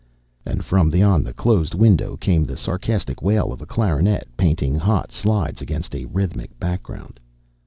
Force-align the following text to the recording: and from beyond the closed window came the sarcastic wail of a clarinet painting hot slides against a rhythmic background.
and 0.47 0.65
from 0.65 0.89
beyond 0.89 1.23
the 1.27 1.31
closed 1.31 1.75
window 1.75 2.17
came 2.17 2.43
the 2.43 2.57
sarcastic 2.57 3.21
wail 3.21 3.53
of 3.53 3.61
a 3.61 3.67
clarinet 3.67 4.27
painting 4.35 4.73
hot 4.73 5.11
slides 5.11 5.61
against 5.61 5.93
a 5.93 6.05
rhythmic 6.05 6.57
background. 6.59 7.19